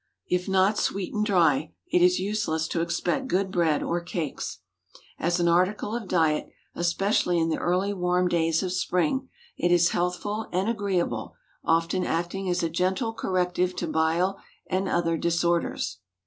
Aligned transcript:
If 0.25 0.47
not 0.49 0.79
sweet 0.79 1.13
and 1.13 1.23
dry, 1.23 1.73
it 1.91 2.01
is 2.01 2.17
useless 2.19 2.67
to 2.69 2.81
expect 2.81 3.27
good 3.27 3.51
bread 3.51 3.83
or 3.83 4.01
cakes. 4.01 4.57
As 5.19 5.39
an 5.39 5.47
article 5.47 5.95
of 5.95 6.07
diet, 6.07 6.49
especially 6.73 7.37
in 7.37 7.49
the 7.49 7.59
early 7.59 7.93
warm 7.93 8.27
days 8.27 8.63
of 8.63 8.71
spring, 8.71 9.29
it 9.59 9.71
is 9.71 9.89
healthful 9.89 10.47
and 10.51 10.67
agreeable, 10.67 11.35
often 11.63 12.03
acting 12.03 12.49
as 12.49 12.63
a 12.63 12.67
gentle 12.71 13.13
corrective 13.13 13.75
to 13.75 13.85
bile 13.85 14.41
and 14.65 14.89
other 14.89 15.17
disorders. 15.17 15.99